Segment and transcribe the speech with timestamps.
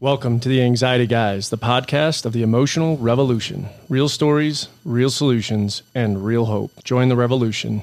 [0.00, 3.68] Welcome to the Anxiety Guys, the podcast of the emotional revolution.
[3.88, 6.82] Real stories, real solutions, and real hope.
[6.82, 7.82] Join the revolution.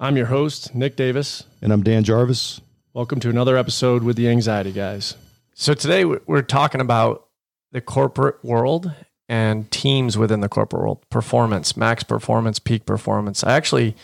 [0.00, 1.44] I'm your host, Nick Davis.
[1.60, 2.60] And I'm Dan Jarvis.
[2.94, 5.14] Welcome to another episode with the Anxiety Guys.
[5.54, 7.28] So today we're talking about
[7.70, 8.90] the corporate world
[9.28, 13.44] and teams within the corporate world, performance, max performance, peak performance.
[13.44, 13.94] I actually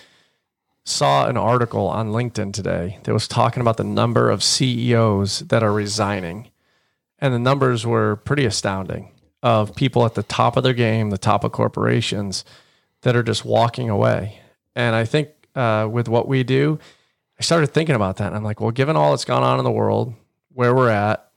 [0.85, 5.63] saw an article on LinkedIn today that was talking about the number of CEOs that
[5.63, 6.51] are resigning
[7.21, 11.19] and the numbers were pretty astounding of people at the top of their game, the
[11.19, 12.45] top of corporations
[13.03, 14.41] that are just walking away.
[14.75, 16.79] And I think uh, with what we do,
[17.39, 18.29] I started thinking about that.
[18.29, 20.15] And I'm like, well, given all that's gone on in the world,
[20.53, 21.31] where we're at,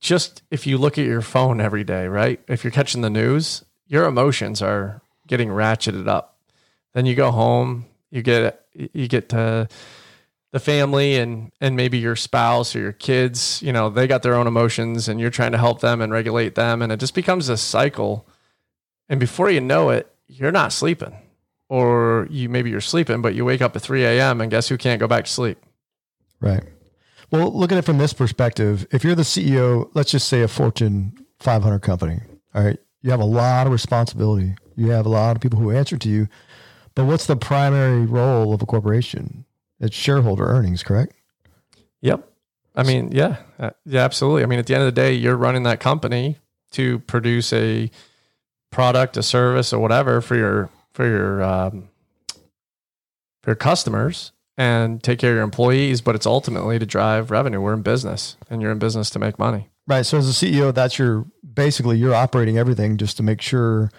[0.00, 2.40] just if you look at your phone every day, right?
[2.46, 6.38] If you're catching the news, your emotions are getting ratcheted up.
[6.92, 9.68] Then you go home, you get you get to
[10.52, 14.34] the family and and maybe your spouse or your kids you know they got their
[14.34, 16.82] own emotions and you're trying to help them and regulate them.
[16.82, 18.26] And it just becomes a cycle.
[19.08, 21.16] And before you know it you're not sleeping.
[21.70, 24.78] Or you maybe you're sleeping but you wake up at 3 a.m and guess who
[24.78, 25.58] can't go back to sleep?
[26.40, 26.64] Right.
[27.30, 30.48] Well look at it from this perspective if you're the ceo let's just say a
[30.48, 32.20] fortune 500 company
[32.54, 32.78] all right?
[33.02, 34.56] You have a lot of responsibility.
[34.74, 36.28] You have a lot of people who answer to you.
[36.94, 39.44] But what's the primary role of a corporation
[39.80, 41.14] it's shareholder earnings, correct?
[42.00, 42.28] Yep.
[42.74, 44.42] I mean, yeah, uh, yeah, absolutely.
[44.42, 46.38] I mean, at the end of the day, you're running that company
[46.72, 47.90] to produce a
[48.70, 51.88] product, a service, or whatever for your for your um,
[53.42, 56.00] for your customers and take care of your employees.
[56.00, 57.60] But it's ultimately to drive revenue.
[57.60, 59.70] We're in business, and you're in business to make money.
[59.88, 60.06] Right.
[60.06, 63.90] So as a CEO, that's your basically you're operating everything just to make sure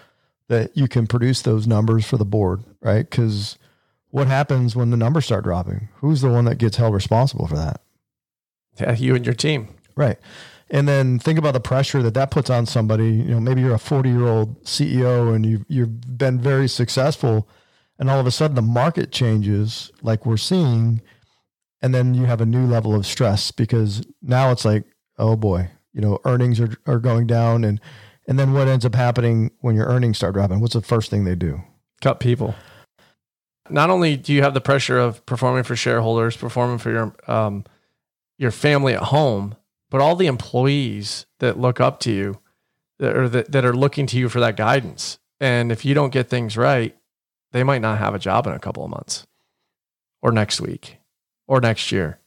[0.48, 3.08] that you can produce those numbers for the board, right?
[3.08, 3.58] Because
[4.10, 5.88] what happens when the numbers start dropping?
[5.96, 7.80] Who's the one that gets held responsible for that?
[8.78, 9.68] Yeah, you and your team.
[9.96, 10.18] Right.
[10.70, 13.10] And then think about the pressure that that puts on somebody.
[13.10, 17.48] You know, maybe you're a 40 year old CEO and you've, you've been very successful,
[17.98, 21.02] and all of a sudden the market changes, like we're seeing,
[21.82, 24.84] and then you have a new level of stress because now it's like,
[25.18, 27.64] oh boy, you know, earnings are, are going down.
[27.64, 27.80] And,
[28.26, 30.60] and then what ends up happening when your earnings start dropping?
[30.60, 31.60] What's the first thing they do?
[32.00, 32.54] Cut people
[33.72, 37.64] not only do you have the pressure of performing for shareholders, performing for your um,
[38.38, 39.54] your family at home,
[39.90, 42.38] but all the employees that look up to you,
[42.98, 45.18] that are that, that are looking to you for that guidance.
[45.40, 46.96] And if you don't get things right,
[47.52, 49.26] they might not have a job in a couple of months,
[50.22, 50.98] or next week,
[51.46, 52.18] or next year.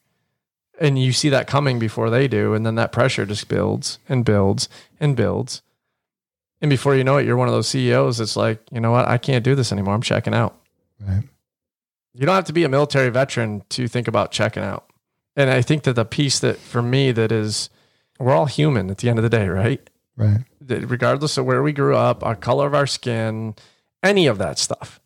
[0.80, 4.26] And you see that coming before they do, and then that pressure just builds and
[4.26, 4.68] builds
[5.00, 5.62] and builds.
[6.62, 9.08] And before you know it, you're one of those CEOs that's like, you know what,
[9.08, 9.94] I can't do this anymore.
[9.94, 10.58] I'm checking out.
[11.00, 11.24] Right.
[12.14, 14.90] You don't have to be a military veteran to think about checking out.
[15.36, 17.70] And I think that the piece that for me that is
[18.20, 19.90] we're all human at the end of the day, right?
[20.16, 20.42] Right.
[20.62, 23.56] That regardless of where we grew up, our color of our skin,
[24.04, 25.00] any of that stuff.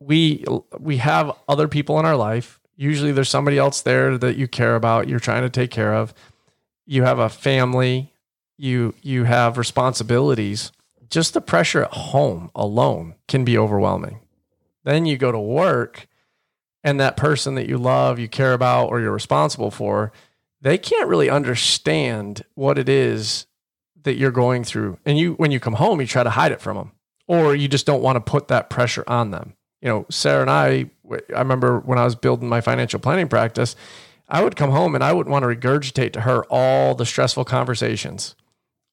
[0.00, 0.44] We
[0.78, 2.60] we have other people in our life.
[2.76, 6.14] Usually there's somebody else there that you care about, you're trying to take care of.
[6.86, 8.12] You have a family,
[8.56, 10.72] you you have responsibilities.
[11.10, 14.20] Just the pressure at home alone can be overwhelming.
[14.84, 16.06] Then you go to work
[16.84, 20.12] and that person that you love, you care about, or you're responsible for,
[20.60, 23.46] they can't really understand what it is
[24.02, 24.98] that you're going through.
[25.04, 26.92] And you, when you come home, you try to hide it from them,
[27.26, 29.54] or you just don't want to put that pressure on them.
[29.80, 30.90] You know, Sarah and I,
[31.34, 33.76] I remember when I was building my financial planning practice,
[34.28, 37.44] I would come home and I wouldn't want to regurgitate to her all the stressful
[37.44, 38.34] conversations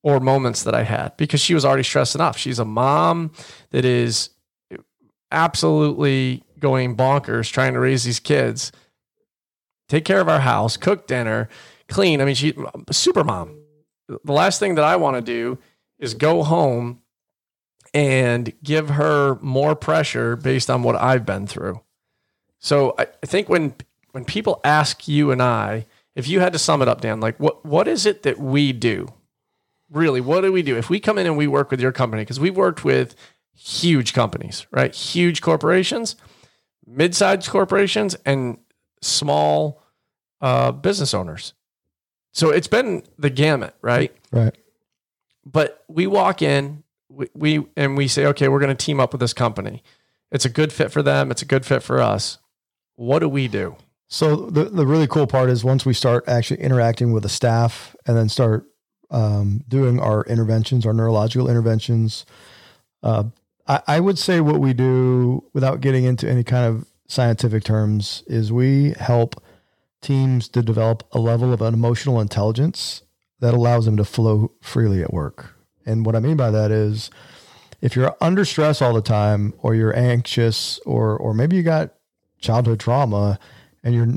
[0.04, 2.38] or moments that I had because she was already stressed enough.
[2.38, 3.32] She's a mom
[3.72, 4.30] that is
[5.32, 8.72] absolutely going bonkers trying to raise these kids,
[9.88, 11.48] take care of our house, cook dinner,
[11.88, 12.20] clean.
[12.20, 12.56] I mean, she
[12.90, 13.60] super mom.
[14.08, 15.60] The last thing that I want to do
[16.00, 17.02] is go home
[17.94, 21.82] and give her more pressure based on what I've been through.
[22.58, 23.76] So I, I think when
[24.14, 27.40] when people ask you and I, if you had to sum it up, Dan, like
[27.40, 29.14] what what is it that we do?
[29.92, 30.76] Really, what do we do?
[30.78, 33.16] If we come in and we work with your company, because we've worked with
[33.56, 34.96] huge companies, right?
[34.96, 36.16] Huge corporations
[36.86, 38.58] mid-sized corporations and
[39.02, 39.82] small
[40.42, 41.54] uh, business owners.
[42.32, 44.16] So it's been the gamut, right?
[44.32, 44.56] Right.
[45.46, 49.14] But we walk in, we, we and we say, okay, we're going to team up
[49.14, 49.84] with this company.
[50.32, 51.32] It's a good fit for them.
[51.32, 52.40] It's a good fit for us.
[52.96, 53.78] What do we do?
[54.08, 57.96] So the the really cool part is once we start actually interacting with the staff
[58.06, 58.66] and then start
[59.10, 62.26] um, doing our interventions, our neurological interventions,
[63.02, 63.24] uh,
[63.68, 68.24] I, I would say what we do without getting into any kind of scientific terms
[68.28, 69.42] is we help
[70.02, 73.02] teams to develop a level of emotional intelligence
[73.40, 75.56] that allows them to flow freely at work.
[75.86, 77.10] And what I mean by that is
[77.82, 81.94] if you're under stress all the time or you're anxious or or maybe you got
[82.40, 83.40] childhood trauma
[83.84, 84.08] and your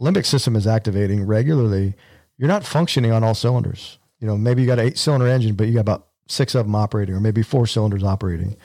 [0.00, 1.94] limbic system is activating regularly,
[2.36, 3.98] you're not functioning on all cylinders.
[4.18, 6.66] You know, maybe you got an eight cylinder engine, but you got about six of
[6.66, 8.56] them operating, or maybe four cylinders operating.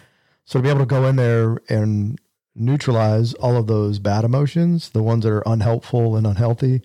[0.48, 2.18] So to be able to go in there and
[2.56, 6.82] neutralize all of those bad emotions, the ones that are unhelpful and unhealthy,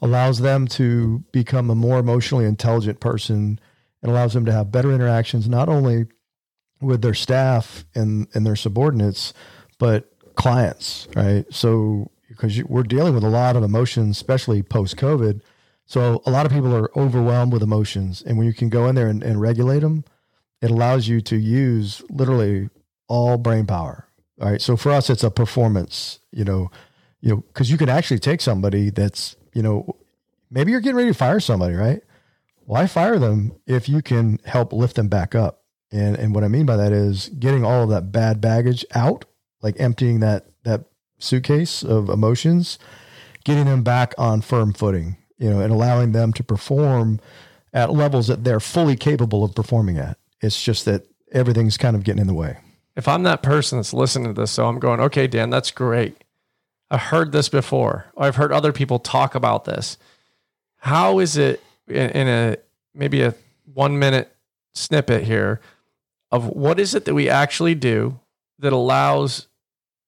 [0.00, 3.60] allows them to become a more emotionally intelligent person
[4.00, 6.06] and allows them to have better interactions, not only
[6.80, 9.34] with their staff and, and their subordinates,
[9.78, 11.44] but clients, right?
[11.50, 15.42] So, because we're dealing with a lot of emotions, especially post COVID.
[15.84, 18.22] So, a lot of people are overwhelmed with emotions.
[18.22, 20.04] And when you can go in there and, and regulate them,
[20.62, 22.70] it allows you to use literally
[23.14, 24.08] all brain power.
[24.40, 24.60] All right.
[24.60, 26.70] So, for us, it's a performance, you know,
[27.20, 29.96] you know, because you can actually take somebody that's, you know,
[30.50, 32.02] maybe you're getting ready to fire somebody, right?
[32.66, 35.62] Why fire them if you can help lift them back up?
[35.92, 39.26] And and what I mean by that is getting all of that bad baggage out,
[39.62, 40.86] like emptying that that
[41.18, 42.80] suitcase of emotions,
[43.44, 47.20] getting them back on firm footing, you know, and allowing them to perform
[47.72, 50.18] at levels that they're fully capable of performing at.
[50.40, 52.58] It's just that everything's kind of getting in the way.
[52.96, 56.22] If I'm that person that's listening to this, so I'm going, okay, Dan, that's great.
[56.90, 58.06] I've heard this before.
[58.16, 59.98] I've heard other people talk about this.
[60.78, 62.56] How is it in, in a
[62.94, 63.34] maybe a
[63.72, 64.34] one minute
[64.74, 65.60] snippet here?
[66.34, 68.18] of what is it that we actually do
[68.58, 69.46] that allows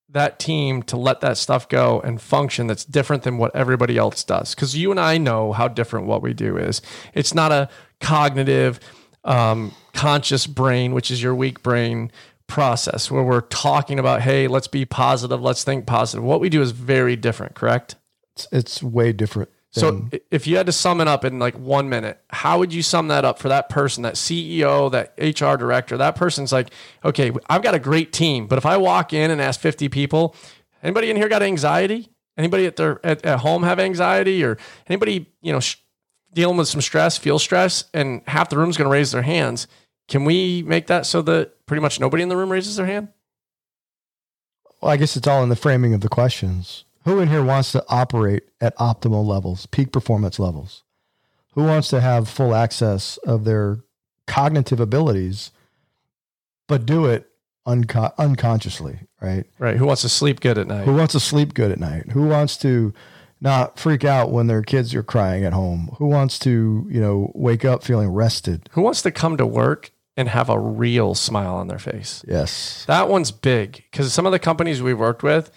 [0.09, 4.25] that team to let that stuff go and function that's different than what everybody else
[4.25, 4.53] does.
[4.53, 6.83] Because you and I know how different what we do is.
[7.15, 7.69] It's not a
[8.01, 8.81] cognitive,
[9.23, 12.11] um, conscious brain, which is your weak brain
[12.47, 16.25] process where we're talking about, hey, let's be positive, let's think positive.
[16.25, 17.97] What we do is very different, correct?
[18.35, 19.51] It's, it's way different.
[19.81, 22.83] So if you had to sum it up in like one minute, how would you
[22.83, 25.99] sum that up for that person, that CEO, that HR director?
[25.99, 26.71] That person's like,
[27.05, 30.35] okay, I've got a great team, but if I walk in and ask 50 people,
[30.83, 32.09] anybody in here got anxiety?
[32.39, 34.59] Anybody at their at, at home have anxiety or
[34.89, 35.77] anybody, you know, sh-
[36.33, 39.67] dealing with some stress, feel stress and half the room's going to raise their hands.
[40.09, 43.09] Can we make that so that pretty much nobody in the room raises their hand?
[44.81, 46.85] Well, I guess it's all in the framing of the questions.
[47.05, 50.83] Who in here wants to operate at optimal levels, peak performance levels?
[51.53, 53.79] Who wants to have full access of their
[54.27, 55.53] cognitive abilities,
[56.67, 57.29] but do it
[57.65, 59.45] unco- unconsciously, right?
[59.59, 59.77] Right.
[59.77, 60.85] Who wants to sleep good at night?
[60.85, 62.11] Who wants to sleep good at night?
[62.11, 62.93] Who wants to
[63.41, 65.91] not freak out when their kids are crying at home?
[65.99, 68.69] Who wants to, you know, wake up feeling rested?
[68.73, 72.25] Who wants to come to work and have a real smile on their face?
[72.27, 72.85] Yes.
[72.87, 75.51] That one's big because some of the companies we've worked with,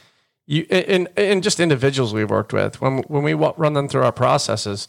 [0.49, 4.11] you and, and just individuals we've worked with when when we run them through our
[4.11, 4.87] processes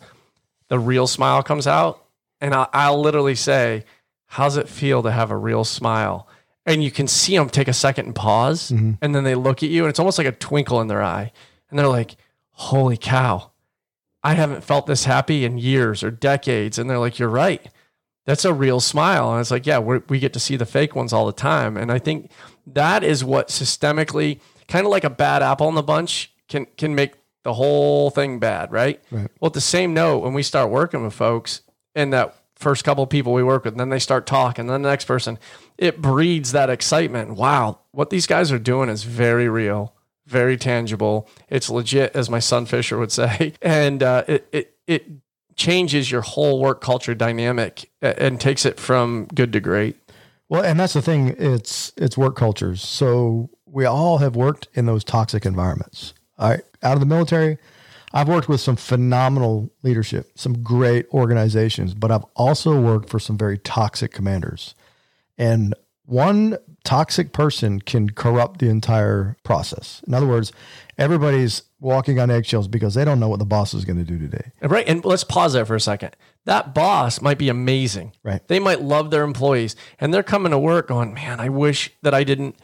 [0.68, 2.06] the real smile comes out
[2.40, 3.84] and I'll, I'll, literally say
[4.24, 6.26] how's it feel to have a real smile
[6.64, 8.92] and you can see them take a second and pause mm-hmm.
[9.02, 11.30] and then they look at you and it's almost like a twinkle in their eye
[11.68, 12.16] and they're like
[12.52, 13.50] holy cow
[14.22, 17.68] i haven't felt this happy in years or decades and they're like you're right
[18.26, 21.12] that's a real smile and it's like yeah we get to see the fake ones
[21.12, 22.30] all the time and i think
[22.66, 26.94] that is what systemically kind of like a bad apple in the bunch can can
[26.94, 29.02] make the whole thing bad, right?
[29.10, 29.30] right?
[29.40, 31.62] Well, at the same note, when we start working with folks
[31.94, 34.82] and that first couple of people we work with, and then they start talking, then
[34.82, 35.38] the next person,
[35.78, 37.36] it breeds that excitement.
[37.36, 39.94] Wow, what these guys are doing is very real,
[40.26, 41.28] very tangible.
[41.48, 45.06] It's legit, as my son Fisher would say, and uh, it it it
[45.60, 49.94] changes your whole work culture dynamic and takes it from good to great.
[50.48, 51.36] Well, and that's the thing.
[51.38, 52.82] It's it's work cultures.
[52.82, 56.14] So we all have worked in those toxic environments.
[56.38, 56.62] All right.
[56.82, 57.58] Out of the military,
[58.12, 63.36] I've worked with some phenomenal leadership, some great organizations, but I've also worked for some
[63.36, 64.74] very toxic commanders.
[65.36, 65.74] And
[66.06, 70.02] one toxic person can corrupt the entire process.
[70.06, 70.52] In other words,
[70.98, 74.18] everybody's walking on eggshells because they don't know what the boss is going to do
[74.18, 74.52] today.
[74.62, 74.86] Right.
[74.88, 76.14] And let's pause there for a second.
[76.44, 78.12] That boss might be amazing.
[78.22, 78.46] Right.
[78.48, 82.14] They might love their employees and they're coming to work going, man, I wish that
[82.14, 82.56] I didn't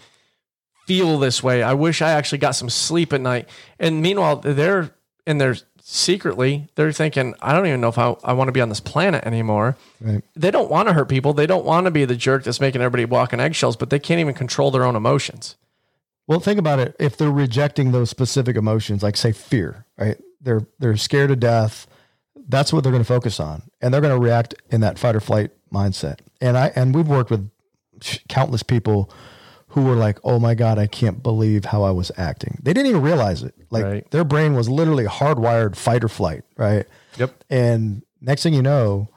[0.87, 1.63] feel this way.
[1.63, 3.49] I wish I actually got some sleep at night.
[3.79, 4.95] And meanwhile, they're
[5.27, 5.57] in there
[5.89, 8.81] secretly, they're thinking, I don't even know if I, I want to be on this
[8.81, 9.77] planet anymore.
[10.01, 10.23] Right.
[10.35, 11.33] They don't want to hurt people.
[11.33, 14.01] They don't want to be the jerk that's making everybody walk on eggshells, but they
[14.01, 15.55] can't even control their own emotions.
[16.27, 16.97] Well, think about it.
[16.99, 20.21] If they're rejecting those specific emotions, like say fear, right?
[20.41, 21.87] They're they're scared to death.
[22.49, 25.15] That's what they're going to focus on, and they're going to react in that fight
[25.15, 26.19] or flight mindset.
[26.41, 27.49] And I and we've worked with
[28.29, 29.09] countless people
[29.77, 32.89] who were like, "Oh my god, I can't believe how I was acting." They didn't
[32.89, 33.55] even realize it.
[33.71, 34.11] Like right.
[34.11, 36.87] their brain was literally hardwired fight or flight, right?
[37.19, 37.45] Yep.
[37.51, 39.09] And next thing you know,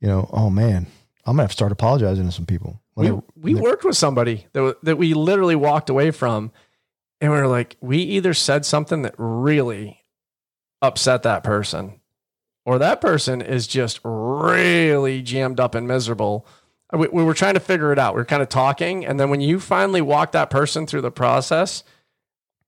[0.00, 0.86] you know, oh man,
[1.26, 2.80] I'm gonna have to start apologizing to some people.
[2.94, 6.50] We, we worked with somebody that, that we literally walked away from
[7.20, 10.04] and we were like, we either said something that really
[10.80, 12.00] upset that person
[12.64, 16.46] or that person is just really jammed up and miserable.
[16.92, 18.14] We, we were trying to figure it out.
[18.14, 19.04] We were kind of talking.
[19.04, 21.82] And then when you finally walked that person through the process,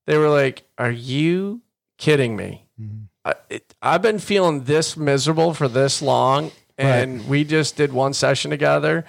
[0.07, 1.63] they were like, Are you
[1.99, 2.67] kidding me?
[2.81, 3.05] Mm-hmm.
[3.25, 6.51] I, it, I've been feeling this miserable for this long.
[6.77, 7.29] And right.
[7.29, 9.05] we just did one session together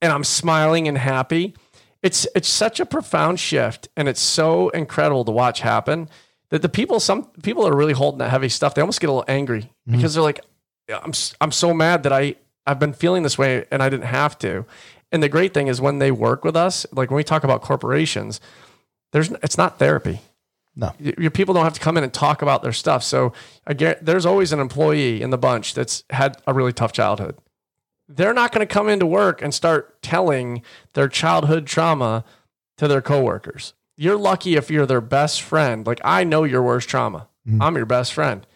[0.00, 1.54] and I'm smiling and happy.
[2.02, 6.08] It's it's such a profound shift and it's so incredible to watch happen
[6.50, 8.74] that the people some people are really holding that heavy stuff.
[8.74, 9.96] They almost get a little angry mm-hmm.
[9.96, 10.40] because they're like
[10.88, 12.36] I'm I'm so mad that I
[12.68, 14.66] I've been feeling this way and I didn't have to.
[15.10, 17.62] And the great thing is when they work with us, like when we talk about
[17.62, 18.40] corporations,
[19.12, 20.20] there's it's not therapy.
[20.76, 23.02] No, your people don't have to come in and talk about their stuff.
[23.02, 23.32] So
[23.66, 27.36] again, there's always an employee in the bunch that's had a really tough childhood.
[28.06, 32.24] They're not going to come into work and start telling their childhood trauma
[32.76, 33.74] to their coworkers.
[33.96, 35.84] You're lucky if you're their best friend.
[35.86, 37.28] Like I know your worst trauma.
[37.48, 37.62] Mm-hmm.
[37.62, 38.46] I'm your best friend.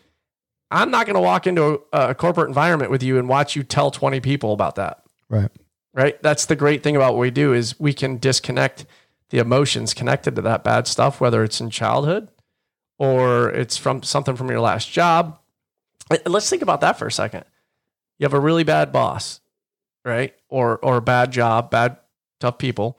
[0.72, 3.62] I'm not going to walk into a, a corporate environment with you and watch you
[3.62, 5.02] tell 20 people about that.
[5.28, 5.50] Right.
[5.94, 6.20] Right.
[6.22, 8.86] That's the great thing about what we do is we can disconnect
[9.28, 12.28] the emotions connected to that bad stuff, whether it's in childhood
[12.98, 15.38] or it's from something from your last job.
[16.10, 17.44] Eh, let's think about that for a second.
[18.18, 19.40] You have a really bad boss,
[20.04, 20.34] right?
[20.48, 21.96] Or or a bad job, bad
[22.40, 22.98] tough people,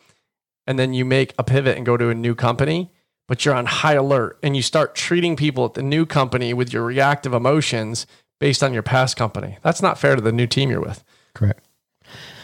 [0.68, 2.92] and then you make a pivot and go to a new company,
[3.28, 6.74] but you're on high alert and you start treating people at the new company with
[6.74, 8.06] your reactive emotions
[8.40, 9.58] based on your past company.
[9.64, 11.04] That's not fair to the new team you're with.
[11.34, 11.66] Correct.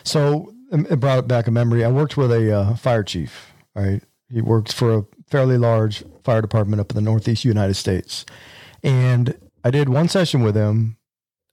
[0.03, 1.83] So it brought back a memory.
[1.83, 4.03] I worked with a uh, fire chief right?
[4.29, 8.25] He works for a fairly large fire department up in the Northeast United States.
[8.83, 10.97] And I did one session with him.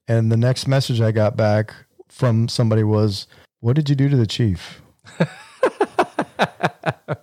[0.07, 1.73] And the next message I got back
[2.07, 3.27] from somebody was,
[3.59, 4.81] What did you do to the chief?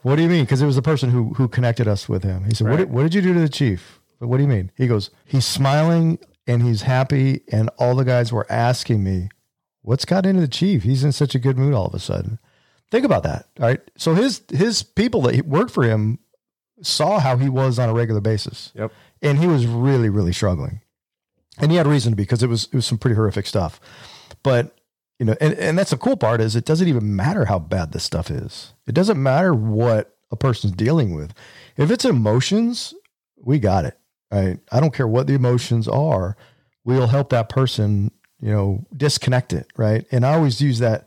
[0.02, 0.44] what do you mean?
[0.44, 2.44] Because it was the person who who connected us with him.
[2.44, 2.72] He said, right.
[2.72, 4.00] what, did, what did you do to the chief?
[4.18, 4.70] What do you mean?
[4.76, 7.42] He goes, He's smiling and he's happy.
[7.50, 9.28] And all the guys were asking me,
[9.82, 10.82] What's got into the chief?
[10.82, 12.38] He's in such a good mood all of a sudden.
[12.90, 13.48] Think about that.
[13.60, 13.80] All right.
[13.96, 16.18] So his his people that worked for him
[16.82, 18.72] saw how he was on a regular basis.
[18.74, 18.92] Yep.
[19.22, 20.80] And he was really, really struggling.
[21.58, 23.80] And he had reason to be because it was it was some pretty horrific stuff.
[24.42, 24.76] But
[25.18, 27.92] you know, and, and that's the cool part is it doesn't even matter how bad
[27.92, 28.74] this stuff is.
[28.86, 31.32] It doesn't matter what a person's dealing with.
[31.76, 32.94] If it's emotions,
[33.36, 33.98] we got it.
[34.32, 34.58] Right.
[34.72, 36.36] I don't care what the emotions are.
[36.84, 39.68] We'll help that person, you know, disconnect it.
[39.76, 40.06] Right.
[40.10, 41.06] And I always use that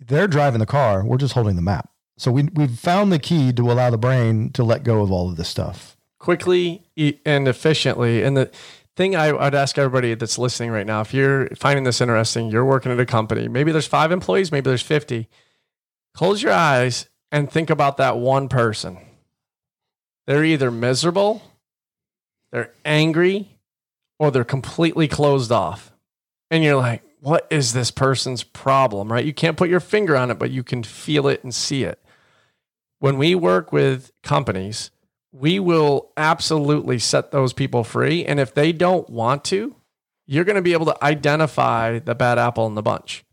[0.00, 1.04] they're driving the car.
[1.04, 1.90] We're just holding the map.
[2.16, 5.30] So we we've found the key to allow the brain to let go of all
[5.30, 6.82] of this stuff quickly
[7.24, 8.22] and efficiently.
[8.22, 8.50] And the
[8.98, 12.64] thing I, would ask everybody that's listening right now, if you're finding this interesting, you're
[12.64, 15.28] working at a company, maybe there's five employees, maybe there's 50.
[16.14, 18.98] Close your eyes and think about that one person.
[20.26, 21.42] They're either miserable,
[22.50, 23.60] they're angry,
[24.18, 25.92] or they're completely closed off.
[26.50, 29.24] And you're like, what is this person's problem, right?
[29.24, 32.02] You can't put your finger on it, but you can feel it and see it.
[32.98, 34.90] When we work with companies,
[35.32, 38.24] we will absolutely set those people free.
[38.24, 39.76] And if they don't want to,
[40.26, 43.24] you're going to be able to identify the bad apple in the bunch.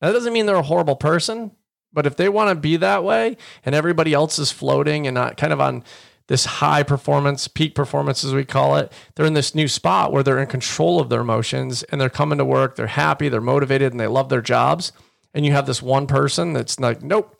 [0.00, 1.52] That doesn't mean they're a horrible person,
[1.92, 5.36] but if they want to be that way and everybody else is floating and not
[5.36, 5.84] kind of on
[6.28, 8.92] this high performance, peak performance, as we call it.
[9.14, 12.38] They're in this new spot where they're in control of their emotions and they're coming
[12.38, 12.76] to work.
[12.76, 14.92] They're happy, they're motivated, and they love their jobs.
[15.32, 17.36] And you have this one person that's like, nope,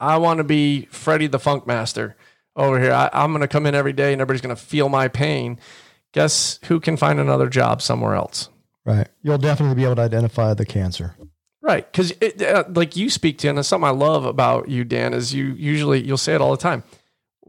[0.00, 2.16] I want to be Freddie the Funk Master
[2.58, 2.92] over here.
[2.92, 5.58] I, am going to come in every day and everybody's going to feel my pain.
[6.12, 8.50] Guess who can find another job somewhere else?
[8.84, 9.08] Right.
[9.22, 11.14] You'll definitely be able to identify the cancer.
[11.62, 11.90] Right.
[11.90, 15.54] Because uh, like you speak to, and something I love about you, Dan, is you
[15.54, 16.82] usually, you'll say it all the time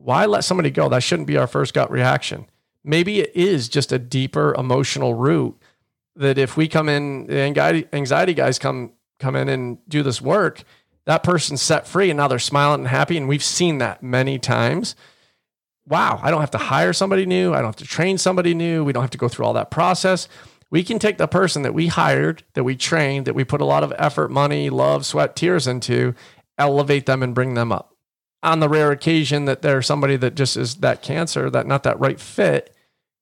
[0.04, 0.90] why let somebody go?
[0.90, 2.48] That shouldn't be our first gut reaction.
[2.84, 5.58] Maybe it is just a deeper emotional root
[6.16, 10.22] that if we come in, the anxiety, anxiety guys come come in and do this
[10.22, 10.64] work,
[11.10, 13.18] that person's set free and now they're smiling and happy.
[13.18, 14.96] And we've seen that many times.
[15.88, 17.52] Wow, I don't have to hire somebody new.
[17.52, 18.84] I don't have to train somebody new.
[18.84, 20.28] We don't have to go through all that process.
[20.70, 23.66] We can take the person that we hired, that we trained, that we put a
[23.66, 26.14] lot of effort, money, love, sweat, tears into,
[26.60, 27.96] elevate them and bring them up
[28.44, 32.00] on the rare occasion that there's somebody that just is that cancer, that not that
[32.00, 32.72] right fit,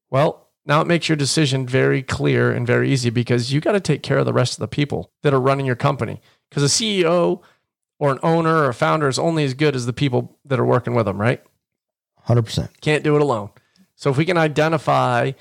[0.09, 3.79] well, now it makes your decision very clear and very easy because you got to
[3.79, 6.19] take care of the rest of the people that are running your company.
[6.49, 7.41] Because a CEO
[7.99, 10.65] or an owner or a founder is only as good as the people that are
[10.65, 11.43] working with them, right?
[12.27, 12.69] 100%.
[12.81, 13.49] Can't do it alone.
[13.95, 15.31] So if we can identify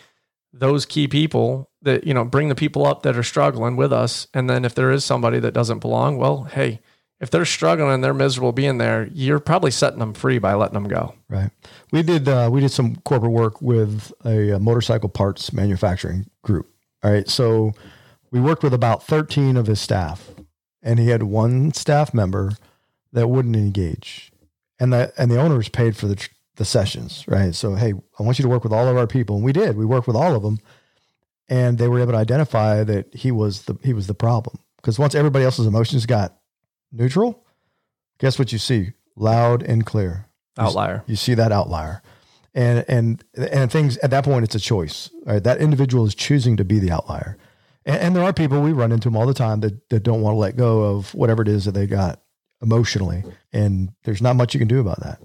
[0.52, 4.26] those key people that you know bring the people up that are struggling with us
[4.32, 6.80] and then if there is somebody that doesn't belong well hey
[7.20, 10.72] if they're struggling and they're miserable being there you're probably setting them free by letting
[10.72, 11.50] them go Right.
[11.90, 16.68] We did uh, we did some corporate work with a, uh motorcycle parts manufacturing group.
[17.02, 17.28] All right.
[17.28, 17.72] So
[18.30, 20.30] we worked with about 13 of his staff,
[20.86, 22.52] and he had one staff member
[23.12, 24.32] that wouldn't engage,
[24.78, 27.24] and that and the owners paid for the tr- the sessions.
[27.26, 27.54] Right.
[27.54, 29.76] So hey, I want you to work with all of our people, and we did.
[29.76, 30.60] We worked with all of them,
[31.48, 34.60] and they were able to identify that he was the he was the problem.
[34.76, 36.38] Because once everybody else's emotions got
[36.92, 37.44] neutral,
[38.18, 38.92] guess what you see?
[39.16, 40.26] Loud and clear.
[40.58, 41.02] Outlier.
[41.06, 42.00] you see that outlier.
[42.54, 45.44] And and and things at that point it's a choice right?
[45.44, 47.36] That individual is choosing to be the outlier
[47.86, 50.20] and, and there are people we run into them all the time that, that don't
[50.20, 52.20] want to let go of whatever it is that they got
[52.60, 53.24] emotionally.
[53.52, 55.22] And there's not much you can do about that.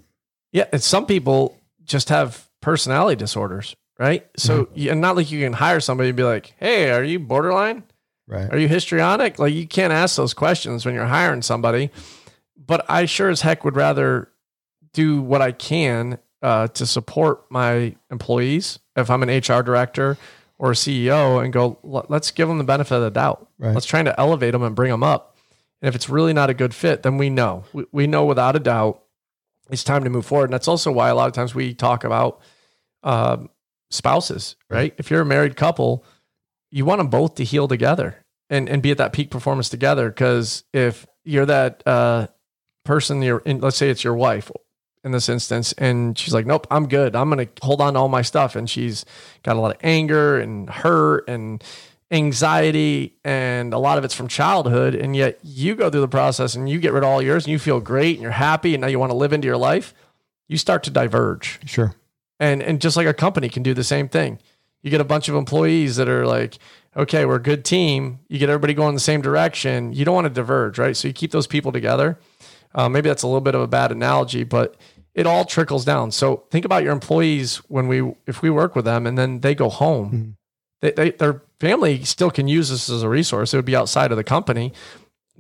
[0.51, 4.27] Yeah and some people just have personality disorders right?
[4.35, 7.83] So and not like you can hire somebody and be like hey are you borderline?
[8.27, 8.49] Right.
[8.49, 9.39] Are you histrionic?
[9.39, 11.89] Like you can't ask those questions when you're hiring somebody.
[12.55, 14.29] But I sure as heck would rather
[14.93, 18.79] do what I can uh, to support my employees.
[18.95, 20.17] If I'm an HR director
[20.61, 23.49] or a CEO and go, "Let- let's give them the benefit of the doubt.
[23.57, 23.73] Right.
[23.73, 25.35] Let's try to elevate them and bring them up.
[25.81, 27.63] And if it's really not a good fit, then we know.
[27.73, 29.01] We, we know without a doubt
[29.71, 30.45] it's time to move forward.
[30.45, 32.41] And that's also why a lot of times we talk about
[33.01, 33.49] um,
[33.89, 34.93] spouses, right?
[34.99, 36.05] If you're a married couple,
[36.69, 40.09] you want them both to heal together and, and be at that peak performance together.
[40.09, 42.27] Because if you're that uh,
[42.85, 44.51] person, you're in, let's say it's your wife
[45.03, 47.15] in this instance, and she's like, nope, I'm good.
[47.15, 48.55] I'm going to hold on to all my stuff.
[48.55, 49.03] And she's
[49.43, 51.63] got a lot of anger and hurt and
[52.11, 54.93] anxiety, and a lot of it's from childhood.
[54.95, 57.51] And yet you go through the process and you get rid of all yours and
[57.51, 58.75] you feel great and you're happy.
[58.75, 59.93] And now you want to live into your life.
[60.47, 61.95] You start to diverge sure
[62.41, 64.39] and and just like a company can do the same thing
[64.81, 66.57] you get a bunch of employees that are like
[66.97, 70.25] okay we're a good team you get everybody going the same direction you don't want
[70.25, 72.19] to diverge right so you keep those people together
[72.75, 74.75] uh, maybe that's a little bit of a bad analogy but
[75.13, 76.11] it all trickles down.
[76.11, 79.55] So think about your employees when we if we work with them and then they
[79.55, 80.37] go home.
[80.81, 83.53] They, they, their family still can use this as a resource.
[83.53, 84.73] It would be outside of the company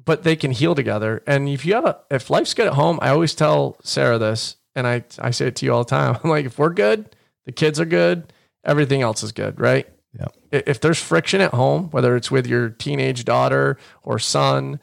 [0.03, 1.21] but they can heal together.
[1.27, 4.57] And if you have a if life's good at home i always tell sarah this
[4.75, 6.17] and i i say it to you all the time.
[6.23, 7.15] I'm like if we're good
[7.45, 9.87] the kids are good everything else is good right?
[10.17, 10.27] Yeah.
[10.51, 14.79] If there's friction at home whether it's with your teenage daughter or son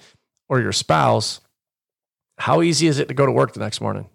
[0.49, 1.41] or your spouse
[2.39, 4.09] how easy is it to go to work the next morning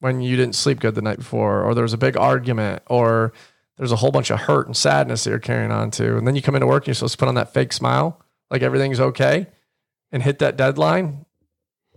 [0.00, 3.32] when you didn't sleep good the night before or there was a big argument or
[3.78, 6.34] there's a whole bunch of hurt and sadness that you're carrying on to and then
[6.36, 9.00] you come into work and you're supposed to put on that fake smile like everything's
[9.00, 9.46] okay
[10.10, 11.24] and hit that deadline?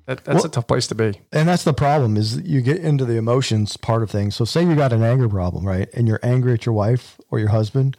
[0.05, 1.19] That, that's Well- a tough place to be.
[1.31, 4.35] and that's the problem is you get into the emotions part of things.
[4.35, 7.39] So say you got an anger problem right and you're angry at your wife or
[7.39, 7.97] your husband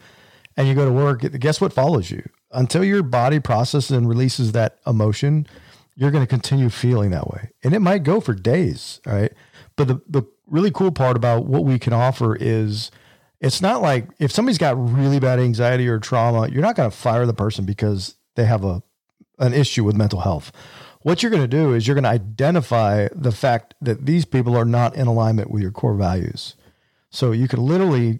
[0.55, 2.23] and you go to work guess what follows you?
[2.51, 5.47] Until your body processes and releases that emotion
[5.97, 9.33] you're going to continue feeling that way and it might go for days right?
[9.75, 12.89] but the, the really cool part about what we can offer is
[13.41, 16.95] it's not like if somebody's got really bad anxiety or trauma you're not going to
[16.95, 18.81] fire the person because they have a
[19.39, 20.51] an issue with mental health
[21.07, 24.57] what you're going to do is you're going to identify the fact that these people
[24.57, 26.55] are not in alignment with your core values.
[27.11, 28.19] So you can literally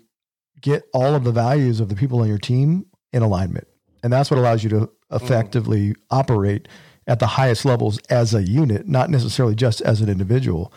[0.62, 3.68] get all of the values of the people on your team in alignment.
[4.04, 4.90] And that's what allows you to mm.
[5.12, 6.70] effectively operate
[7.08, 10.72] at the highest levels as a unit, not necessarily just as an individual.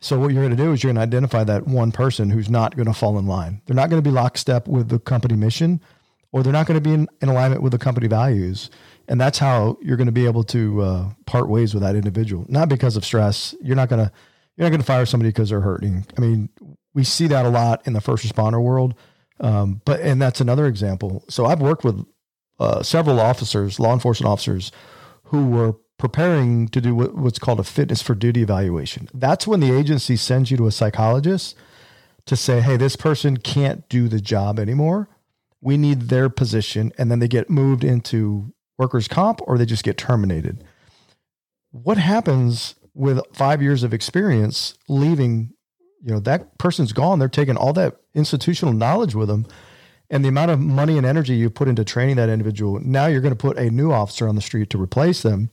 [0.00, 2.48] So what you're going to do is you're going to identify that one person who's
[2.48, 3.62] not going to fall in line.
[3.66, 5.80] They're not going to be lockstep with the company mission
[6.32, 8.70] or they're not going to be in, in alignment with the company values.
[9.06, 12.46] And that's how you're going to be able to uh, part ways with that individual.
[12.48, 13.54] Not because of stress.
[13.60, 14.12] You're not going to
[14.56, 16.04] you're not going to fire somebody because they're hurting.
[16.16, 16.50] I mean,
[16.94, 18.94] we see that a lot in the first responder world.
[19.40, 21.24] Um, but and that's another example.
[21.28, 22.04] So I've worked with
[22.60, 24.70] uh, several officers, law enforcement officers,
[25.32, 29.08] who were preparing to do what, what's called a fitness for duty evaluation.
[29.14, 31.56] That's when the agency sends you to a psychologist
[32.26, 35.08] to say, "Hey, this person can't do the job anymore.
[35.60, 39.84] We need their position," and then they get moved into workers' comp or they just
[39.84, 40.64] get terminated.
[41.70, 45.54] What happens with five years of experience leaving?
[46.04, 47.20] You know that person's gone.
[47.20, 49.46] They're taking all that institutional knowledge with them
[50.12, 53.22] and the amount of money and energy you put into training that individual, now you're
[53.22, 55.50] going to put a new officer on the street to replace them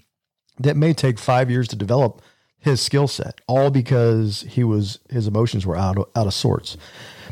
[0.60, 2.22] that may take five years to develop
[2.60, 6.76] his skill set, all because he was his emotions were out of, out of sorts.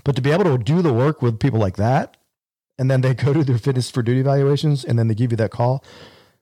[0.05, 2.15] But to be able to do the work with people like that,
[2.79, 5.37] and then they go to their fitness for duty evaluations, and then they give you
[5.37, 5.83] that call,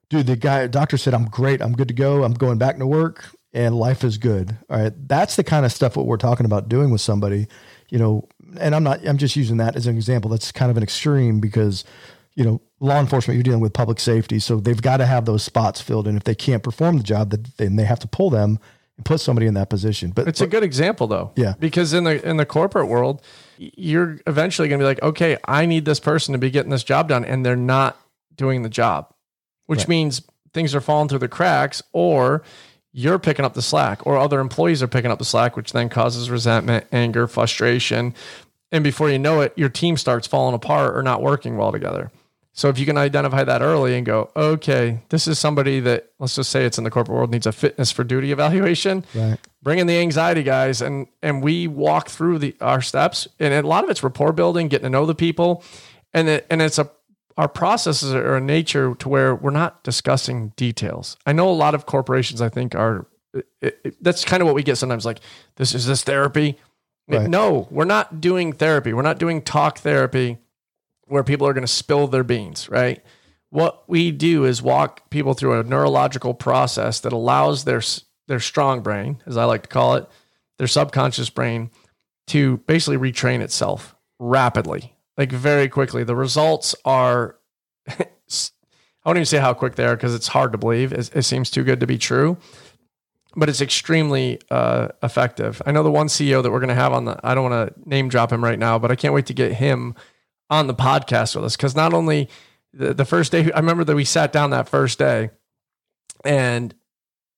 [0.10, 0.28] dude.
[0.28, 3.26] The guy doctor said I'm great, I'm good to go, I'm going back to work,
[3.54, 4.56] and life is good.
[4.70, 7.48] All right, that's the kind of stuff what we're talking about doing with somebody.
[7.90, 10.30] You know, and I'm not, I'm just using that as an example.
[10.30, 11.84] That's kind of an extreme because,
[12.36, 14.40] you know, law enforcement, you're dealing with public safety.
[14.40, 16.08] So they've got to have those spots filled.
[16.08, 18.60] And if they can't perform the job, then they have to pull them
[18.98, 20.12] and put somebody in that position.
[20.12, 21.32] But it's a good example though.
[21.36, 21.54] Yeah.
[21.60, 23.22] Because in the in the corporate world,
[23.58, 26.84] you're eventually going to be like, okay, I need this person to be getting this
[26.84, 28.00] job done, and they're not
[28.36, 29.14] doing the job,
[29.66, 29.90] which right.
[29.90, 30.22] means
[30.54, 32.44] things are falling through the cracks, or
[32.92, 35.90] you're picking up the slack, or other employees are picking up the slack, which then
[35.90, 38.14] causes resentment, anger, frustration.
[38.72, 42.12] And before you know it, your team starts falling apart or not working well together.
[42.58, 46.36] So if you can identify that early and go, okay, this is somebody that let's
[46.36, 49.06] just say it's in the corporate world needs a fitness for duty evaluation.
[49.14, 49.38] Right.
[49.62, 53.68] Bring in the anxiety guys and and we walk through the our steps and a
[53.68, 55.64] lot of it's rapport building, getting to know the people,
[56.14, 56.90] and it, and it's a
[57.38, 61.18] our processes are a nature to where we're not discussing details.
[61.26, 63.06] I know a lot of corporations I think are
[63.62, 65.20] it, it, that's kind of what we get sometimes like
[65.58, 66.58] this is this therapy.
[67.08, 67.30] Right.
[67.30, 68.94] No, we're not doing therapy.
[68.94, 70.40] We're not doing talk therapy
[71.08, 73.04] where people are going to spill their beans, right?
[73.52, 77.82] What we do is walk people through a neurological process that allows their
[78.28, 80.08] their strong brain, as I like to call it,
[80.58, 81.70] their subconscious brain
[82.28, 86.04] to basically retrain itself rapidly, like very quickly.
[86.04, 87.38] The results are
[89.06, 90.92] I won't even say how quick they are because it's hard to believe.
[90.92, 92.38] It, it, seems too good to be true,
[93.36, 95.62] but it's extremely uh, effective.
[95.66, 97.20] I know the one CEO that we're going to have on the.
[97.24, 99.54] I don't want to name drop him right now, but I can't wait to get
[99.54, 99.96] him
[100.50, 102.30] on the podcast with us because not only
[102.74, 105.32] the, the first day, I remember that we sat down that first day
[106.24, 106.74] and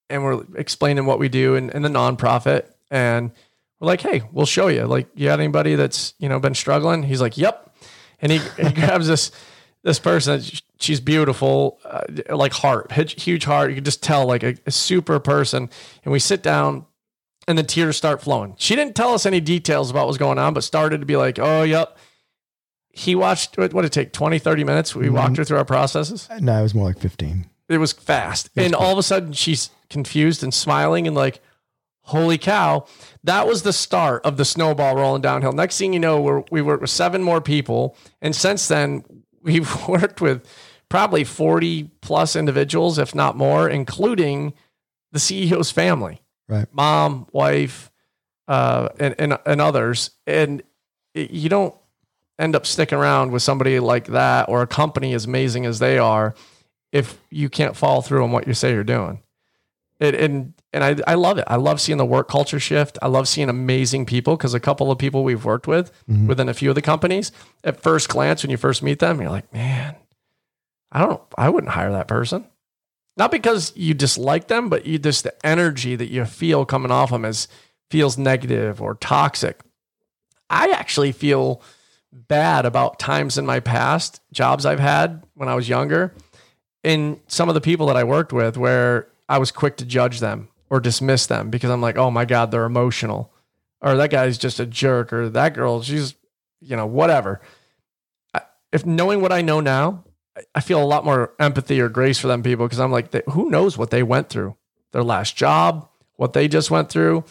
[0.10, 3.32] and we're explaining what we do in the nonprofit and
[3.80, 4.86] we're like, hey, we'll show you.
[4.86, 7.04] Like, you got anybody that's you know been struggling?
[7.04, 7.76] He's like, yep.
[8.22, 9.32] And he, he grabs this
[9.84, 10.42] this person.
[10.80, 13.70] She's beautiful, uh, like heart, huge heart.
[13.70, 15.70] You can just tell, like a, a super person.
[16.04, 16.86] And we sit down,
[17.48, 18.56] and the tears start flowing.
[18.58, 21.16] She didn't tell us any details about what was going on, but started to be
[21.16, 21.98] like, oh, yep
[22.98, 24.96] he watched what did it take 20 30 minutes?
[24.96, 25.16] We mm-hmm.
[25.16, 26.28] walked her through our processes?
[26.40, 28.48] No it was more like 15 it was fast.
[28.48, 31.42] It was and all of a sudden she's confused and smiling and like
[32.02, 32.86] holy cow.
[33.24, 35.52] That was the start of the snowball rolling downhill.
[35.52, 37.96] Next thing you know we're, we worked with seven more people.
[38.22, 39.04] And since then
[39.42, 40.48] we've worked with
[40.90, 44.54] probably 40 plus individuals if not more including
[45.12, 47.92] the ceo's family right mom wife
[48.48, 50.64] uh, and, and, and others and
[51.14, 51.76] it, you don't
[52.40, 55.98] end up sticking around with somebody like that or a company as amazing as they
[55.98, 56.36] are
[56.92, 59.22] if you can't follow through on what you say you're doing.
[60.00, 61.46] It, and and I, I love it.
[61.48, 63.00] I love seeing the work culture shift.
[63.02, 66.28] I love seeing amazing people because a couple of people we've worked with mm-hmm.
[66.28, 67.32] within a few of the companies,
[67.64, 69.96] at first glance, when you first meet them, you're like, man,
[70.92, 72.46] I don't, I wouldn't hire that person.
[73.18, 77.10] Not because you dislike them, but you just the energy that you feel coming off
[77.10, 77.48] them as
[77.90, 79.60] feels negative or toxic.
[80.50, 81.62] I actually feel
[82.12, 86.14] bad about times in my past, jobs I've had when I was younger,
[86.84, 90.20] and some of the people that I worked with where I was quick to judge
[90.20, 93.34] them or dismiss them because I'm like, oh my God, they're emotional.
[93.82, 96.16] Or that guy's just a jerk, or that girl, she's,
[96.62, 97.42] you know, whatever.
[98.72, 100.04] If knowing what I know now,
[100.54, 103.50] I feel a lot more empathy or grace for them people because I'm like, who
[103.50, 104.56] knows what they went through?
[104.92, 107.24] Their last job, what they just went through.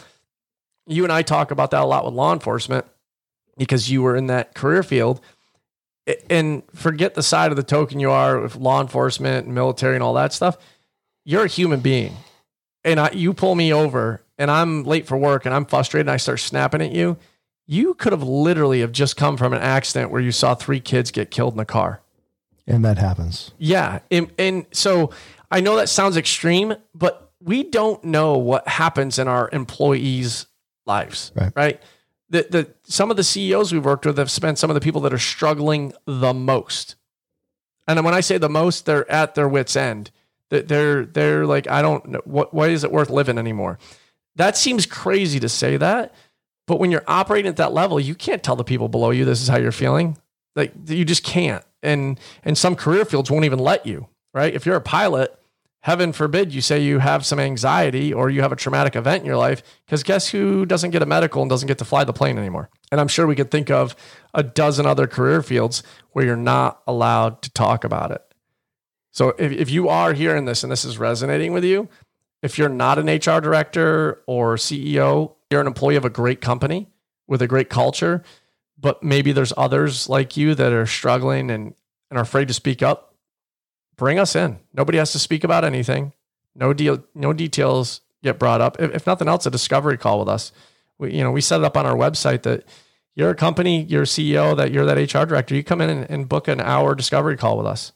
[0.85, 2.85] You and I talk about that a lot with law enforcement
[3.57, 5.21] because you were in that career field
[6.29, 10.03] and forget the side of the token you are with law enforcement and military and
[10.03, 10.57] all that stuff.
[11.25, 12.15] You're a human being.
[12.83, 16.13] And I, you pull me over and I'm late for work and I'm frustrated and
[16.13, 17.17] I start snapping at you.
[17.65, 21.11] You could have literally have just come from an accident where you saw three kids
[21.11, 22.01] get killed in a car.
[22.67, 23.51] And that happens.
[23.57, 23.99] Yeah.
[24.11, 25.11] And, and so
[25.49, 30.47] I know that sounds extreme, but we don't know what happens in our employees'
[30.85, 31.31] lives.
[31.35, 31.53] Right.
[31.55, 31.81] Right
[32.29, 35.01] the, the some of the CEOs we've worked with have spent some of the people
[35.01, 36.95] that are struggling the most.
[37.87, 40.11] And when I say the most, they're at their wits' end.
[40.49, 43.79] They're they're like, I don't know what why is it worth living anymore?
[44.35, 46.13] That seems crazy to say that,
[46.67, 49.41] but when you're operating at that level, you can't tell the people below you this
[49.41, 50.17] is how you're feeling.
[50.55, 51.63] Like you just can't.
[51.83, 54.53] And and some career fields won't even let you, right?
[54.53, 55.37] If you're a pilot,
[55.81, 59.25] heaven forbid you say you have some anxiety or you have a traumatic event in
[59.25, 62.13] your life, because guess who doesn't get a medical and doesn't get to fly the
[62.13, 62.69] plane anymore?
[62.91, 63.95] And I'm sure we could think of
[64.33, 68.21] a dozen other career fields where you're not allowed to talk about it.
[69.11, 71.89] So if, if you are hearing this and this is resonating with you,
[72.43, 76.87] if you're not an HR director or CEO, you're an employee of a great company
[77.27, 78.23] with a great culture,
[78.79, 81.73] but maybe there's others like you that are struggling and,
[82.09, 83.07] and are afraid to speak up
[83.97, 84.59] bring us in.
[84.73, 86.13] Nobody has to speak about anything.
[86.55, 88.79] No deal, no details get brought up.
[88.79, 90.51] If, if nothing else, a discovery call with us.
[90.97, 92.63] We, you know, we set it up on our website that
[93.15, 95.55] You're a company, you're a CEO, that you're that HR director.
[95.55, 97.91] You come in and, and book an hour discovery call with us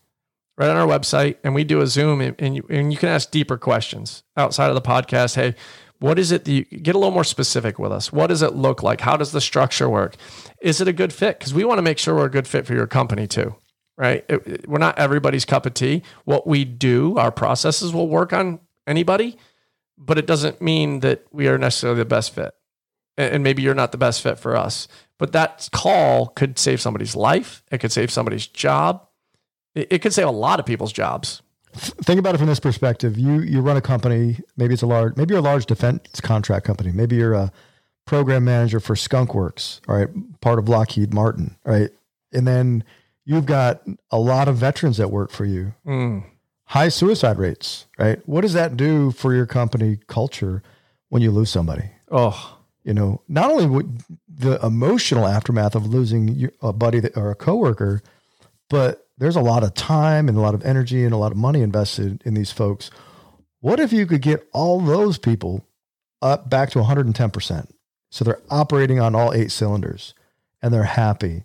[0.57, 3.09] right on our website, and we do a Zoom, and, and, you, and you can
[3.09, 5.35] ask deeper questions outside of the podcast.
[5.35, 5.55] Hey,
[6.01, 8.11] what is it that you get a little more specific with us?
[8.11, 9.01] What does it look like?
[9.01, 10.15] How does the structure work?
[10.59, 11.37] Is it a good fit?
[11.37, 13.55] Because we want to make sure we're a good fit for your company too,
[13.99, 14.25] right?
[14.27, 16.01] It, it, we're not everybody's cup of tea.
[16.25, 19.37] What we do, our processes will work on anybody,
[19.95, 22.55] but it doesn't mean that we are necessarily the best fit.
[23.15, 24.87] And, and maybe you're not the best fit for us.
[25.19, 27.61] But that call could save somebody's life.
[27.71, 29.07] It could save somebody's job.
[29.75, 33.17] It, it could save a lot of people's jobs think about it from this perspective.
[33.17, 34.39] You you run a company.
[34.57, 35.15] Maybe it's a large.
[35.17, 36.91] Maybe you're a large defense contract company.
[36.91, 37.51] Maybe you're a
[38.05, 39.81] program manager for Skunk Works.
[39.87, 40.09] All right,
[40.41, 41.55] part of Lockheed Martin.
[41.65, 41.89] Right,
[42.31, 42.83] and then
[43.25, 43.81] you've got
[44.11, 45.73] a lot of veterans that work for you.
[45.85, 46.25] Mm.
[46.65, 47.85] High suicide rates.
[47.97, 48.19] Right.
[48.27, 50.63] What does that do for your company culture
[51.09, 51.91] when you lose somebody?
[52.09, 53.85] Oh, you know, not only
[54.27, 58.01] the emotional aftermath of losing a buddy that, or a coworker,
[58.69, 61.37] but there's a lot of time and a lot of energy and a lot of
[61.37, 62.89] money invested in these folks.
[63.59, 65.63] What if you could get all those people
[66.23, 67.69] up back to 110%?
[68.09, 70.15] So they're operating on all eight cylinders
[70.59, 71.43] and they're happy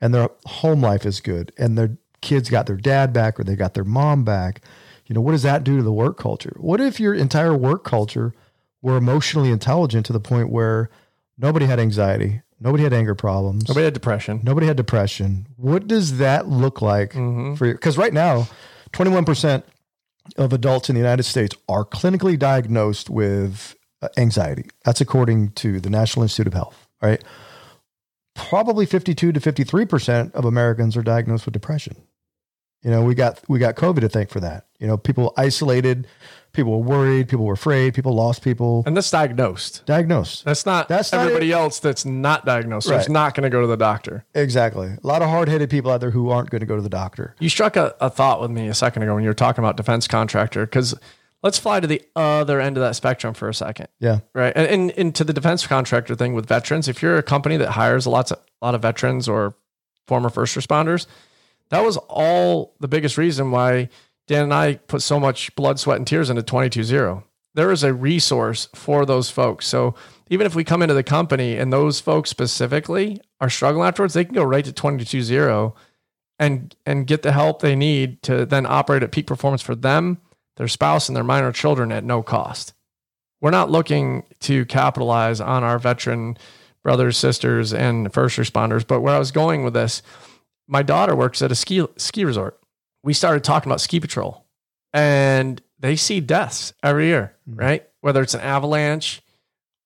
[0.00, 3.56] and their home life is good and their kids got their dad back or they
[3.56, 4.62] got their mom back.
[5.04, 6.56] You know, what does that do to the work culture?
[6.56, 8.32] What if your entire work culture
[8.80, 10.88] were emotionally intelligent to the point where
[11.36, 13.68] nobody had anxiety, Nobody had anger problems.
[13.68, 14.40] Nobody had depression.
[14.42, 15.46] Nobody had depression.
[15.56, 17.54] What does that look like mm-hmm.
[17.54, 17.72] for you?
[17.72, 18.48] Because right now,
[18.92, 19.62] 21%
[20.36, 24.68] of adults in the United States are clinically diagnosed with uh, anxiety.
[24.84, 27.22] That's according to the National Institute of Health, right?
[28.34, 31.96] Probably 52 to 53% of Americans are diagnosed with depression.
[32.82, 34.66] You know, we got we got COVID to thank for that.
[34.78, 36.06] You know, people isolated,
[36.52, 38.84] people were worried, people were afraid, people lost people.
[38.86, 39.84] And that's diagnosed.
[39.86, 40.44] Diagnosed.
[40.44, 42.88] That's not that's everybody not else that's not diagnosed.
[42.88, 42.98] Right.
[42.98, 44.24] Who's not going to go to the doctor.
[44.34, 44.88] Exactly.
[45.02, 46.88] A lot of hard headed people out there who aren't going to go to the
[46.88, 47.34] doctor.
[47.40, 49.76] You struck a, a thought with me a second ago when you were talking about
[49.76, 50.94] defense contractor because
[51.42, 53.88] let's fly to the other end of that spectrum for a second.
[53.98, 54.20] Yeah.
[54.34, 54.52] Right.
[54.54, 57.70] And, and, and to the defense contractor thing with veterans, if you're a company that
[57.70, 59.54] hires a lot of, a lot of veterans or
[60.06, 61.06] former first responders,
[61.70, 63.88] that was all the biggest reason why
[64.26, 67.22] Dan and I put so much blood, sweat, and tears into 22
[67.54, 69.66] There is a resource for those folks.
[69.66, 69.94] So
[70.30, 74.24] even if we come into the company and those folks specifically are struggling afterwards, they
[74.24, 75.72] can go right to 22
[76.38, 80.18] and and get the help they need to then operate at peak performance for them,
[80.56, 82.74] their spouse, and their minor children at no cost.
[83.40, 86.36] We're not looking to capitalize on our veteran
[86.82, 88.86] brothers, sisters, and first responders.
[88.86, 90.02] But where I was going with this
[90.68, 92.60] my daughter works at a ski ski resort.
[93.02, 94.44] We started talking about ski patrol,
[94.92, 97.58] and they see deaths every year, mm-hmm.
[97.58, 97.88] right?
[98.00, 99.22] Whether it's an avalanche,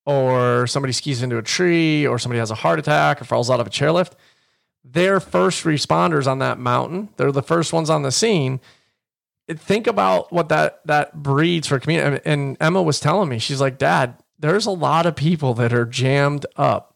[0.05, 3.59] or somebody skis into a tree, or somebody has a heart attack, or falls out
[3.59, 4.11] of a chairlift.
[4.83, 7.09] They're first responders on that mountain.
[7.15, 8.59] They're the first ones on the scene.
[9.49, 12.21] Think about what that that breeds for community.
[12.25, 15.85] And Emma was telling me, she's like, Dad, there's a lot of people that are
[15.85, 16.95] jammed up.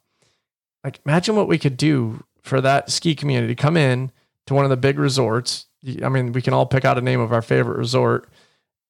[0.84, 4.12] Like, imagine what we could do for that ski community to come in
[4.45, 5.65] to one of the big resorts.
[6.03, 8.29] I mean, we can all pick out a name of our favorite resort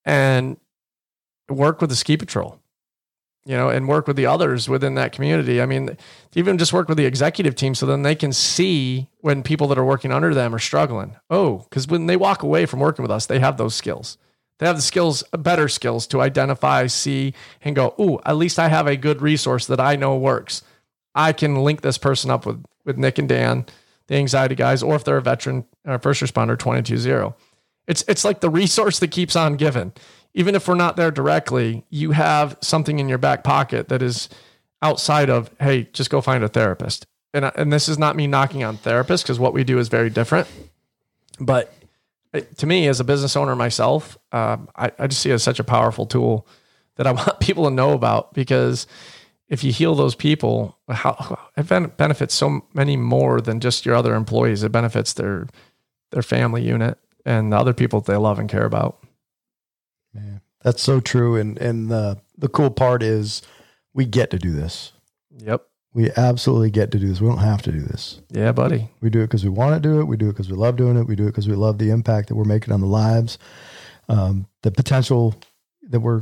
[0.06, 0.58] and
[1.50, 2.60] work with the ski patrol,
[3.46, 5.62] you know, and work with the others within that community.
[5.62, 5.98] I mean,
[6.34, 9.78] even just work with the executive team so then they can see when people that
[9.78, 11.16] are working under them are struggling.
[11.30, 14.18] Oh, because when they walk away from working with us, they have those skills.
[14.60, 18.58] They have the skills, uh, better skills to identify, see, and go, oh, at least
[18.58, 20.64] I have a good resource that I know works.
[21.18, 23.66] I can link this person up with with Nick and Dan,
[24.08, 27.34] the anxiety guys, or if they're a veteran or uh, first responder, 22
[27.86, 29.92] It's, it's like the resource that keeps on giving.
[30.34, 34.30] Even if we're not there directly, you have something in your back pocket that is
[34.82, 37.06] outside of, hey, just go find a therapist.
[37.34, 40.10] And, and this is not me knocking on therapists because what we do is very
[40.10, 40.48] different.
[41.40, 41.74] But
[42.58, 45.60] to me, as a business owner myself, um, I, I just see it as such
[45.60, 46.48] a powerful tool
[46.96, 48.88] that I want people to know about because
[49.50, 54.16] if you heal those people, how it benefits so many more than just your other
[54.16, 54.64] employees.
[54.64, 55.48] It benefits their
[56.12, 59.00] their family unit and the other people that they love and care about.
[60.14, 61.36] Man, that's so true.
[61.36, 63.42] And and the the cool part is
[63.94, 64.92] we get to do this.
[65.32, 65.66] Yep.
[65.94, 67.22] We absolutely get to do this.
[67.22, 68.22] We don't have to do this.
[68.30, 68.90] Yeah, buddy.
[69.02, 70.04] We do it because we want to do it.
[70.04, 71.08] We do it because we love doing it.
[71.08, 73.40] We do it because we love the impact that we're making on the lives,
[74.08, 75.34] um, the potential
[75.90, 76.22] that we're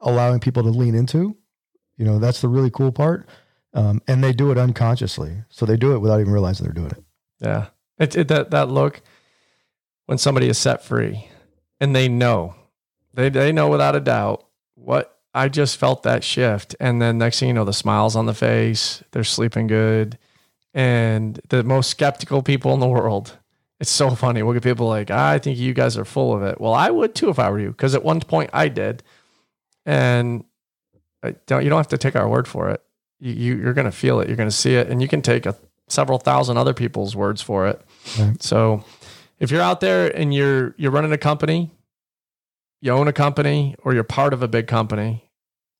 [0.00, 1.36] allowing people to lean into
[1.96, 3.28] you know, that's the really cool part.
[3.72, 5.44] Um, and they do it unconsciously.
[5.48, 7.04] So they do it without even realizing they're doing it.
[7.40, 7.66] Yeah.
[7.98, 9.02] It, it, that, that look
[10.06, 11.28] when somebody is set free
[11.80, 12.54] and they know,
[13.12, 16.76] they, they know without a doubt what I just felt that shift.
[16.78, 20.18] And then next thing you know, the smiles on the face, they're sleeping good.
[20.74, 23.38] and the most skeptical people in the world.
[23.80, 24.42] It's so funny.
[24.42, 26.60] We'll get people like, I think you guys are full of it.
[26.60, 29.02] Well, I would too if I were you, because at one point I did.
[29.86, 30.44] And
[31.24, 32.82] Uh, don't you don't have to take our word for it.
[33.18, 34.28] You, you you're going to feel it.
[34.28, 35.56] You're going to see it, and you can take a,
[35.88, 37.80] several thousand other people's words for it.
[38.18, 38.42] Right.
[38.42, 38.84] So,
[39.38, 41.70] if you're out there and you're you're running a company,
[42.80, 45.30] you own a company, or you're part of a big company,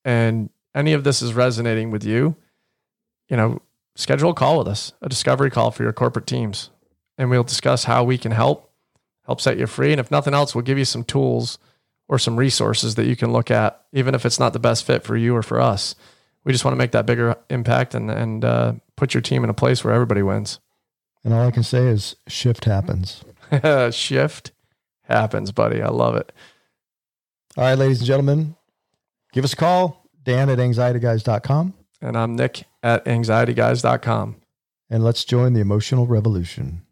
[0.04, 2.36] and any of this is resonating with you,
[3.28, 3.60] you know,
[3.96, 6.70] schedule a call with us, a discovery call for your corporate teams,
[7.18, 8.70] and we'll discuss how we can help
[9.26, 9.92] help set you free.
[9.92, 11.58] And if nothing else, we'll give you some tools
[12.08, 15.02] or some resources that you can look at, even if it's not the best fit
[15.02, 15.94] for you or for us.
[16.44, 19.50] We just want to make that bigger impact and and uh, put your team in
[19.50, 20.60] a place where everybody wins.
[21.24, 23.24] And all I can say is shift happens.
[23.92, 24.52] Shift
[25.02, 25.80] happens, buddy.
[25.80, 26.32] I love it.
[27.56, 28.56] All right, ladies and gentlemen,
[29.32, 34.36] give us a call, Dan at anxietyguys.com, And I'm Nick at anxietyguys.com.
[34.90, 36.83] and let's join the emotional revolution.